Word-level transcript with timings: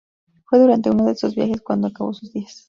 Fue 0.45 0.57
durante 0.57 0.89
uno 0.89 1.05
de 1.05 1.11
esos 1.11 1.35
viajes 1.35 1.61
cuando 1.61 1.85
acabó 1.87 2.11
sus 2.15 2.33
días. 2.33 2.59